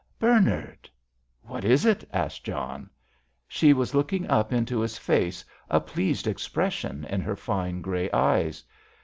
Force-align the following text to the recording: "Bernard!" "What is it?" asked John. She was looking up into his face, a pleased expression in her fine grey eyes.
"Bernard!" 0.17 0.89
"What 1.43 1.63
is 1.63 1.85
it?" 1.85 2.03
asked 2.11 2.43
John. 2.43 2.89
She 3.47 3.71
was 3.71 3.93
looking 3.93 4.27
up 4.27 4.51
into 4.51 4.79
his 4.79 4.97
face, 4.97 5.45
a 5.69 5.79
pleased 5.79 6.25
expression 6.25 7.05
in 7.05 7.21
her 7.21 7.35
fine 7.35 7.81
grey 7.81 8.09
eyes. 8.09 8.63